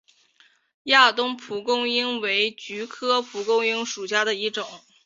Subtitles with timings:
[0.85, 4.67] 亚东蒲公英为菊科蒲公英属下的一个种。